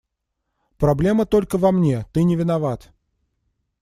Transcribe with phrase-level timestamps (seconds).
[0.79, 2.91] Проблема только во мне, ты не виноват.